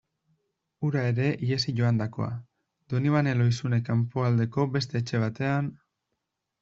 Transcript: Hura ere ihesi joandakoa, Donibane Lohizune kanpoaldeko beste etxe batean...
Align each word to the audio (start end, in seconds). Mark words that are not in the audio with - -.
Hura 0.87 1.01
ere 1.09 1.27
ihesi 1.47 1.73
joandakoa, 1.79 2.29
Donibane 2.95 3.35
Lohizune 3.43 3.79
kanpoaldeko 3.91 4.67
beste 4.79 5.03
etxe 5.05 5.23
batean... 5.29 5.69